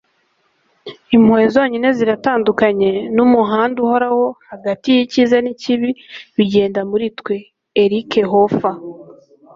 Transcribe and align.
impuhwe 1.15 1.45
zonyine 1.53 1.87
ziratandukanye 1.97 2.89
n'umuhanda 3.15 3.77
uhoraho 3.85 4.25
hagati 4.51 4.87
y'icyiza 4.95 5.37
n'ikibi 5.41 5.89
bigenda 6.35 6.79
muri 6.89 7.05
twe.- 7.19 7.35
eric 7.83 8.11
hoffer 8.31 8.77